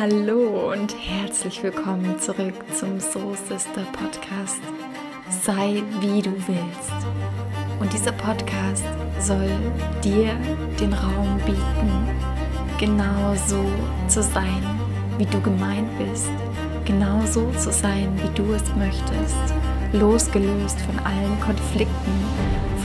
[0.00, 4.60] Hallo und herzlich willkommen zurück zum Soul Sister Podcast.
[5.42, 7.06] Sei wie du willst.
[7.80, 8.84] Und dieser Podcast
[9.18, 9.50] soll
[10.04, 10.36] dir
[10.78, 12.08] den Raum bieten,
[12.78, 13.64] genau so
[14.06, 14.62] zu sein,
[15.16, 16.30] wie du gemeint bist,
[16.84, 19.52] genau so zu sein, wie du es möchtest,
[19.92, 22.12] losgelöst von allen Konflikten,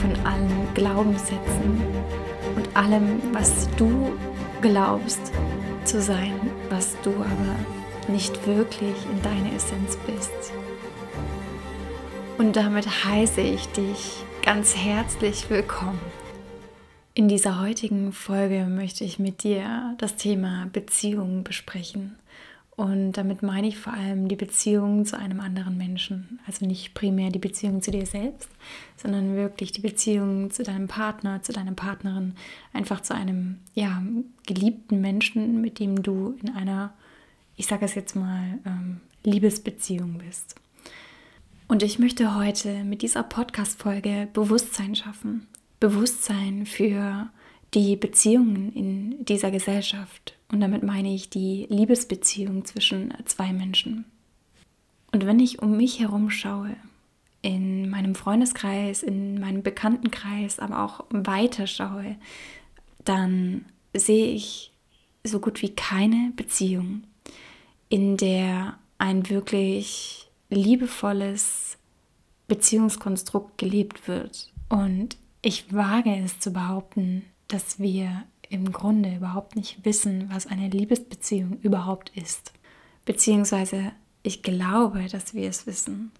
[0.00, 1.80] von allen Glaubenssätzen
[2.56, 4.16] und allem, was du
[4.60, 5.30] glaubst
[5.84, 7.56] zu sein, was du aber
[8.08, 10.52] nicht wirklich in deiner Essenz bist.
[12.38, 16.00] Und damit heiße ich dich ganz herzlich willkommen.
[17.14, 22.16] In dieser heutigen Folge möchte ich mit dir das Thema Beziehungen besprechen.
[22.76, 26.40] Und damit meine ich vor allem die Beziehung zu einem anderen Menschen.
[26.46, 28.48] Also nicht primär die Beziehung zu dir selbst,
[28.96, 32.34] sondern wirklich die Beziehung zu deinem Partner, zu deiner Partnerin,
[32.72, 34.02] einfach zu einem ja,
[34.46, 36.92] geliebten Menschen, mit dem du in einer,
[37.56, 40.56] ich sage es jetzt mal, ähm, Liebesbeziehung bist.
[41.68, 45.46] Und ich möchte heute mit dieser Podcast-Folge Bewusstsein schaffen.
[45.78, 47.28] Bewusstsein für
[47.74, 50.38] die Beziehungen in dieser Gesellschaft.
[50.50, 54.04] Und damit meine ich die Liebesbeziehung zwischen zwei Menschen.
[55.12, 56.76] Und wenn ich um mich herum schaue,
[57.42, 62.16] in meinem Freundeskreis, in meinem Bekanntenkreis, aber auch weiter schaue,
[63.04, 64.72] dann sehe ich
[65.24, 67.04] so gut wie keine Beziehung,
[67.88, 71.76] in der ein wirklich liebevolles
[72.48, 74.52] Beziehungskonstrukt gelebt wird.
[74.68, 80.68] Und ich wage es zu behaupten, dass wir im Grunde überhaupt nicht wissen, was eine
[80.68, 82.52] Liebesbeziehung überhaupt ist.
[83.04, 83.92] Beziehungsweise
[84.22, 86.12] ich glaube, dass wir es wissen.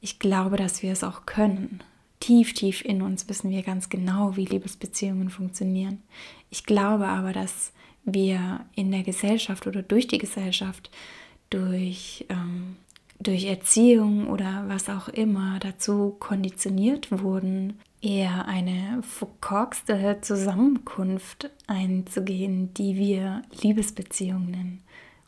[0.00, 1.82] Ich glaube, dass wir es auch können.
[2.20, 6.02] Tief, tief in uns wissen wir ganz genau, wie Liebesbeziehungen funktionieren.
[6.50, 7.72] Ich glaube aber, dass
[8.04, 10.90] wir in der Gesellschaft oder durch die Gesellschaft,
[11.50, 12.76] durch, ähm,
[13.20, 22.96] durch Erziehung oder was auch immer dazu konditioniert wurden, eher eine verkorkste Zusammenkunft einzugehen, die
[22.96, 24.82] wir Liebesbeziehungen nennen.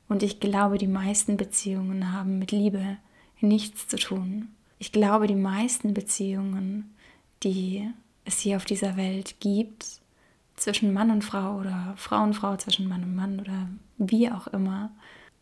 [0.08, 2.98] Und ich glaube, die meisten Beziehungen haben mit Liebe
[3.40, 4.48] nichts zu tun.
[4.78, 6.94] Ich glaube, die meisten Beziehungen,
[7.42, 7.88] die
[8.24, 10.00] es hier auf dieser Welt gibt,
[10.56, 14.46] zwischen Mann und Frau oder Frau und Frau zwischen Mann und Mann oder wie auch
[14.48, 14.90] immer,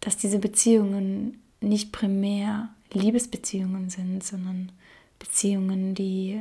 [0.00, 4.72] dass diese Beziehungen nicht primär Liebesbeziehungen sind, sondern
[5.18, 6.40] Beziehungen, die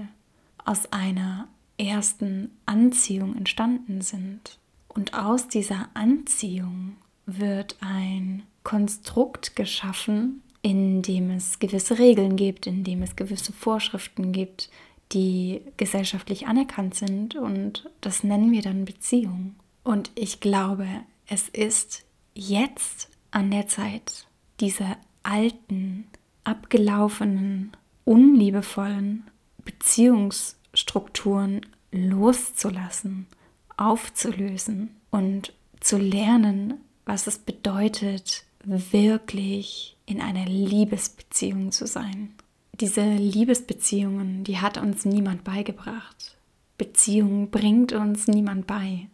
[0.66, 1.48] aus einer
[1.78, 4.58] ersten Anziehung entstanden sind.
[4.88, 12.84] Und aus dieser Anziehung wird ein Konstrukt geschaffen, in dem es gewisse Regeln gibt, in
[12.84, 14.70] dem es gewisse Vorschriften gibt,
[15.12, 19.56] die gesellschaftlich anerkannt sind und das nennen wir dann Beziehung.
[19.84, 20.88] Und ich glaube,
[21.28, 24.28] es ist jetzt an der Zeit,
[24.60, 24.86] diese
[25.24, 26.06] alten,
[26.44, 27.72] abgelaufenen,
[28.06, 29.26] unliebevollen
[29.66, 33.28] Beziehungsstrukturen loszulassen,
[33.78, 36.76] aufzulösen und zu lernen,
[37.06, 42.34] was es bedeutet, wirklich in einer Liebesbeziehung zu sein.
[42.80, 46.38] Diese Liebesbeziehungen, die hat uns niemand beigebracht.
[46.78, 49.08] Beziehung bringt uns niemand bei.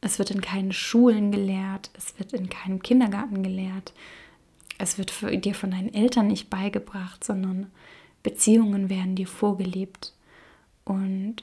[0.00, 3.92] Es wird in keinen Schulen gelehrt, es wird in keinem Kindergarten gelehrt,
[4.78, 5.12] es wird
[5.44, 7.70] dir von deinen Eltern nicht beigebracht, sondern
[8.22, 10.14] Beziehungen werden dir vorgelebt
[10.84, 11.36] und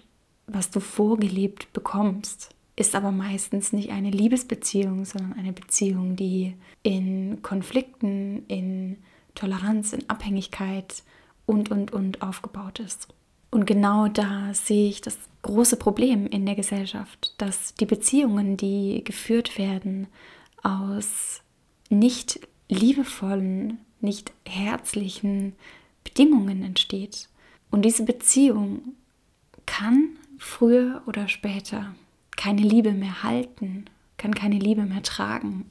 [0.47, 7.41] was du vorgelebt bekommst, ist aber meistens nicht eine Liebesbeziehung, sondern eine Beziehung, die in
[7.41, 8.97] Konflikten, in
[9.35, 11.03] Toleranz, in Abhängigkeit
[11.45, 13.07] und, und, und aufgebaut ist.
[13.49, 19.03] Und genau da sehe ich das große Problem in der Gesellschaft, dass die Beziehungen, die
[19.03, 20.07] geführt werden,
[20.63, 21.41] aus
[21.89, 22.39] nicht
[22.69, 25.53] liebevollen, nicht herzlichen,
[26.07, 27.27] Bedingungen entsteht.
[27.69, 28.93] Und diese Beziehung
[29.65, 31.93] kann früher oder später
[32.37, 33.85] keine Liebe mehr halten,
[34.15, 35.65] kann keine Liebe mehr tragen,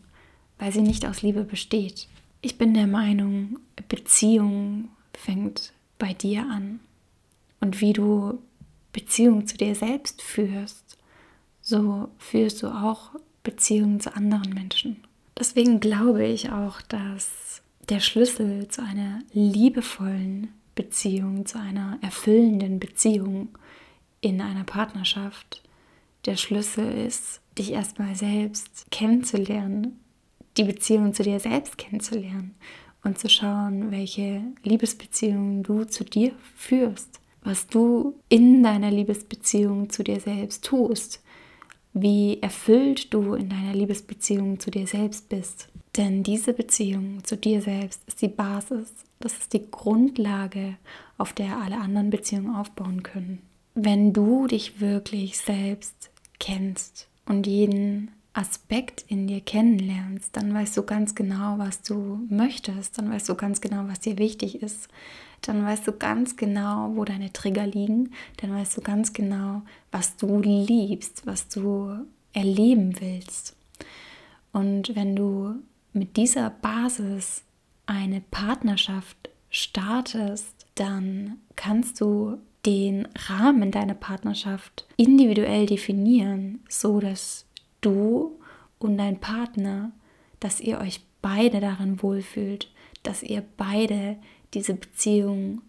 [0.59, 2.09] weil sie nicht aus Liebe besteht.
[2.43, 6.81] Ich bin der Meinung, Beziehung fängt bei dir an.
[7.61, 8.39] Und wie du
[8.93, 10.99] Beziehung zu dir selbst führst,
[11.63, 13.13] so führst du auch
[13.43, 15.03] Beziehungen zu anderen Menschen.
[15.39, 17.56] Deswegen glaube ich auch, dass
[17.89, 23.49] der Schlüssel zu einer liebevollen Beziehung, zu einer erfüllenden Beziehung
[24.21, 25.63] in einer Partnerschaft,
[26.25, 30.01] der Schlüssel ist, dich erstmal selbst kennenzulernen,
[30.57, 32.55] die Beziehung zu dir selbst kennenzulernen
[33.05, 40.03] und zu schauen, welche Liebesbeziehung du zu dir führst, was du in deiner Liebesbeziehung zu
[40.03, 41.23] dir selbst tust,
[41.93, 45.69] wie erfüllt du in deiner Liebesbeziehung zu dir selbst bist.
[45.97, 50.77] Denn diese Beziehung zu dir selbst ist die Basis, das ist die Grundlage,
[51.17, 53.41] auf der alle anderen Beziehungen aufbauen können.
[53.75, 60.83] Wenn du dich wirklich selbst kennst und jeden Aspekt in dir kennenlernst, dann weißt du
[60.83, 64.89] ganz genau, was du möchtest, dann weißt du ganz genau, was dir wichtig ist,
[65.41, 70.17] dann weißt du ganz genau, wo deine Trigger liegen, dann weißt du ganz genau, was
[70.17, 72.05] du liebst, was du
[72.35, 73.57] erleben willst.
[74.53, 75.55] Und wenn du
[75.97, 77.43] mit dieser Basis
[77.87, 87.47] eine Partnerschaft startest, dann kannst du den Rahmen deiner Partnerschaft individuell definieren, so dass
[87.81, 88.39] du
[88.79, 89.93] und dein Partner,
[90.41, 92.71] dass ihr euch beide darin wohlfühlt,
[93.03, 94.17] dass ihr beide
[94.53, 95.63] diese Beziehung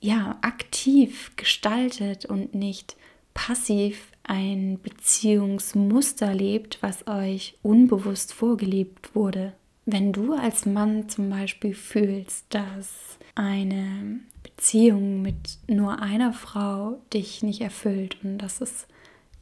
[0.00, 2.96] ja aktiv gestaltet und nicht
[3.34, 9.52] passiv ein Beziehungsmuster lebt, was euch unbewusst vorgelebt wurde.
[9.84, 17.42] Wenn du als Mann zum Beispiel fühlst, dass eine Beziehung mit nur einer Frau dich
[17.42, 18.86] nicht erfüllt und dass es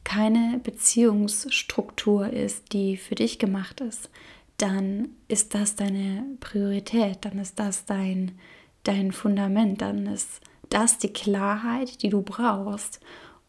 [0.03, 4.09] keine Beziehungsstruktur ist, die für dich gemacht ist,
[4.57, 8.33] dann ist das deine Priorität, dann ist das dein,
[8.83, 12.99] dein Fundament, dann ist das die Klarheit, die du brauchst,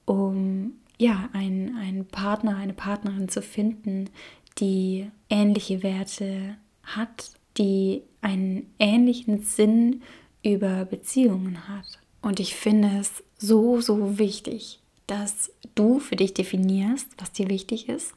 [0.05, 4.11] um ja, einen, einen Partner, eine Partnerin zu finden,
[4.59, 10.03] die ähnliche Werte hat, die einen ähnlichen Sinn
[10.43, 11.99] über Beziehungen hat.
[12.23, 17.89] Und ich finde es so, so wichtig, dass du für dich definierst, was dir wichtig
[17.89, 18.15] ist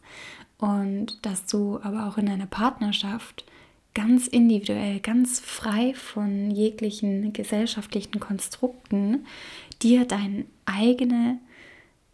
[0.57, 3.45] und dass du aber auch in einer Partnerschaft
[3.94, 9.25] ganz individuell, ganz frei von jeglichen gesellschaftlichen Konstrukten
[9.81, 11.39] dir deine eigene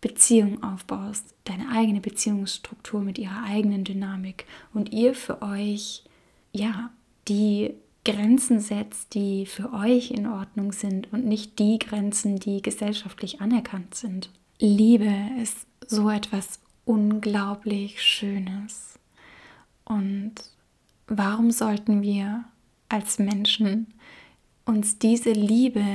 [0.04, 6.04] Beziehung aufbaust, deine eigene Beziehungsstruktur mit ihrer eigenen Dynamik und ihr für euch
[6.52, 6.90] ja
[7.30, 7.74] die
[8.04, 13.96] Grenzen setzt, die für euch in Ordnung sind und nicht die Grenzen, die gesellschaftlich anerkannt
[13.96, 14.30] sind.
[14.60, 15.10] Liebe
[15.42, 19.00] ist so etwas unglaublich Schönes.
[19.86, 20.36] Und
[21.08, 22.44] warum sollten wir
[22.90, 23.88] als Menschen
[24.66, 25.86] uns diese Liebe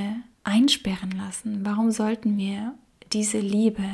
[0.43, 1.63] einsperren lassen?
[1.63, 2.73] Warum sollten wir
[3.13, 3.85] diese Liebe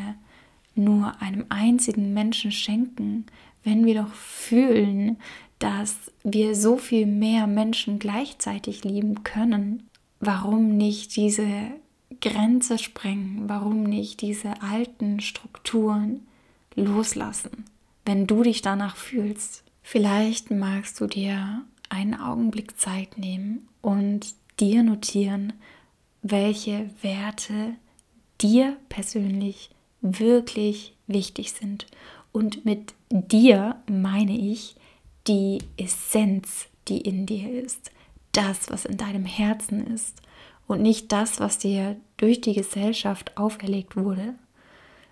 [0.75, 3.25] nur einem einzigen Menschen schenken,
[3.63, 5.17] wenn wir doch fühlen,
[5.59, 9.89] dass wir so viel mehr Menschen gleichzeitig lieben können?
[10.19, 11.47] Warum nicht diese
[12.21, 13.47] Grenze sprengen?
[13.47, 16.21] Warum nicht diese alten Strukturen
[16.75, 17.65] loslassen,
[18.05, 19.63] wenn du dich danach fühlst?
[19.81, 25.53] Vielleicht magst du dir einen Augenblick Zeit nehmen und dir notieren,
[26.21, 27.75] welche Werte
[28.45, 29.71] dir persönlich
[30.01, 31.87] wirklich wichtig sind.
[32.31, 34.75] Und mit dir meine ich
[35.27, 37.91] die Essenz, die in dir ist,
[38.33, 40.21] das, was in deinem Herzen ist
[40.67, 44.35] und nicht das, was dir durch die Gesellschaft auferlegt wurde,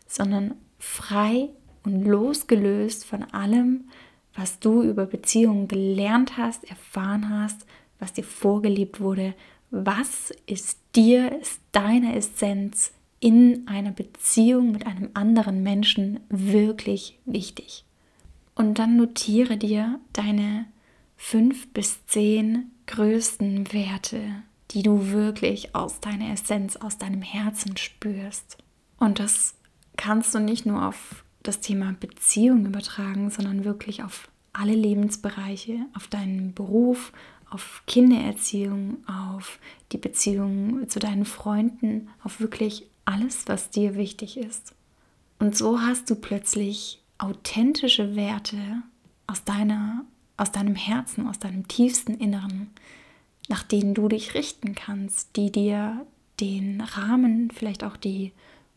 [0.07, 1.49] sondern frei
[1.83, 3.89] und losgelöst von allem,
[4.35, 7.65] was du über Beziehungen gelernt hast, erfahren hast,
[7.97, 9.33] was dir vorgelebt wurde.
[9.71, 12.91] Was ist dir, ist deine Essenz
[13.23, 17.85] in einer Beziehung mit einem anderen Menschen wirklich wichtig?
[18.53, 20.65] Und dann notiere dir deine
[21.15, 24.19] fünf bis zehn größten Werte,
[24.71, 28.57] die du wirklich aus deiner Essenz, aus deinem Herzen spürst.
[28.97, 29.55] Und das
[29.95, 36.07] kannst du nicht nur auf das Thema Beziehung übertragen, sondern wirklich auf alle Lebensbereiche, auf
[36.07, 37.13] deinen Beruf,
[37.49, 39.59] auf Kindererziehung, auf
[39.93, 44.73] die Beziehung zu deinen Freunden, auf wirklich alles, was dir wichtig ist.
[45.39, 48.57] Und so hast du plötzlich authentische Werte
[49.27, 50.05] aus deiner
[50.37, 52.71] aus deinem Herzen, aus deinem tiefsten Inneren,
[53.49, 56.05] nach denen du dich richten kannst, die dir
[56.39, 58.31] den Rahmen, vielleicht auch die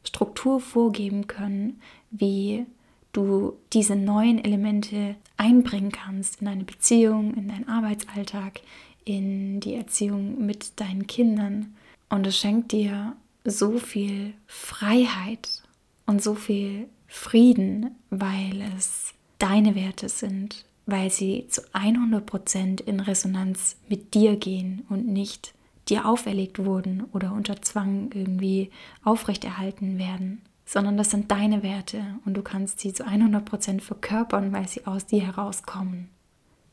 [0.04, 1.80] Struktur vorgeben können,
[2.10, 2.66] wie
[3.12, 8.60] du diese neuen Elemente einbringen kannst in deine Beziehung, in deinen Arbeitsalltag,
[9.04, 11.74] in die Erziehung mit deinen Kindern.
[12.10, 13.16] Und es schenkt dir
[13.50, 15.62] so viel Freiheit
[16.06, 23.76] und so viel Frieden, weil es deine Werte sind, weil sie zu 100% in Resonanz
[23.88, 25.54] mit dir gehen und nicht
[25.88, 28.70] dir auferlegt wurden oder unter Zwang irgendwie
[29.04, 34.66] aufrechterhalten werden, sondern das sind deine Werte und du kannst sie zu 100% verkörpern, weil
[34.66, 36.08] sie aus dir herauskommen.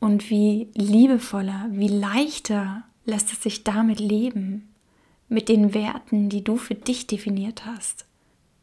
[0.00, 4.73] Und wie liebevoller, wie leichter lässt es sich damit leben,
[5.34, 8.06] mit den Werten, die du für dich definiert hast.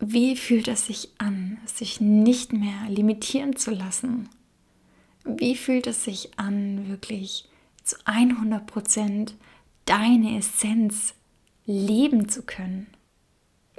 [0.04, 4.30] wie fühlt es sich an, sich nicht mehr limitieren zu lassen?
[5.24, 7.48] Wie fühlt es sich an, wirklich
[7.84, 9.36] zu 100 Prozent
[9.86, 11.13] deine Essenz
[11.68, 12.88] leben zu können?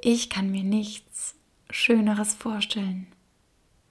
[0.01, 1.35] Ich kann mir nichts
[1.71, 3.09] Schöneres vorstellen.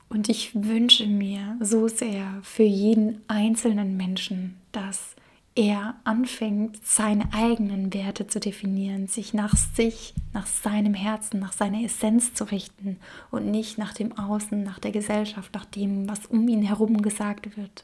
[0.07, 5.15] Und ich wünsche mir so sehr für jeden einzelnen Menschen, dass
[5.55, 11.83] er anfängt, seine eigenen Werte zu definieren, sich nach sich, nach seinem Herzen, nach seiner
[11.83, 12.97] Essenz zu richten
[13.31, 17.57] und nicht nach dem Außen, nach der Gesellschaft, nach dem, was um ihn herum gesagt
[17.57, 17.83] wird.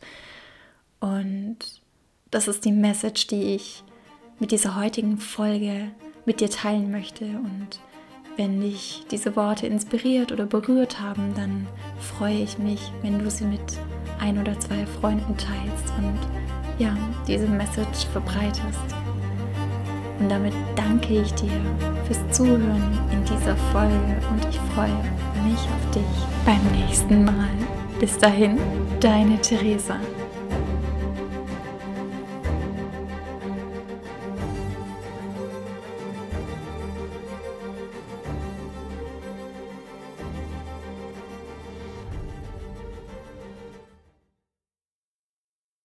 [0.99, 1.57] Und
[2.31, 3.83] das ist die Message, die ich
[4.39, 5.91] mit dieser heutigen Folge
[6.25, 7.25] mit dir teilen möchte.
[7.25, 7.81] Und
[8.37, 11.67] wenn dich diese Worte inspiriert oder berührt haben, dann
[11.99, 13.61] freue ich mich, wenn du sie mit
[14.19, 16.46] ein oder zwei Freunden teilst und
[16.77, 16.95] ja,
[17.27, 18.95] diese Message verbreitest.
[20.19, 21.61] Und damit danke ich dir
[22.05, 24.89] fürs Zuhören in dieser Folge und ich freue
[25.43, 26.03] mich auf dich
[26.45, 27.49] beim nächsten Mal.
[27.99, 28.57] Bis dahin,
[28.99, 29.97] deine Theresa.